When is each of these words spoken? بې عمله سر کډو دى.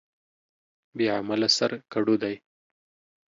بې 0.95 1.05
عمله 1.17 1.49
سر 1.57 1.71
کډو 1.91 2.15
دى. 2.21 2.35